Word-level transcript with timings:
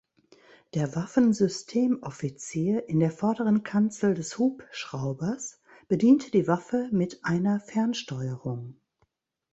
Der 0.73 0.95
Waffensystemoffizier 0.95 2.89
in 2.89 2.99
der 2.99 3.11
vorderen 3.11 3.61
Kanzel 3.61 4.15
des 4.15 4.39
Hubschraubers 4.39 5.61
bediente 5.89 6.31
die 6.31 6.47
Waffe 6.47 6.89
mit 6.91 7.23
einer 7.23 7.59
Fernsteuerung. 7.59 8.79